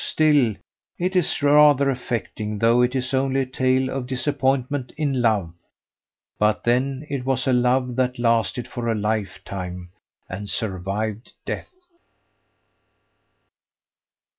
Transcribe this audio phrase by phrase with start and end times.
[0.03, 0.55] Still
[0.97, 5.53] it is rather affecting, though it is only a tale of disappointment in love;
[6.39, 9.89] but then it was a love that lasted for a lifetime
[10.27, 11.99] and survived death."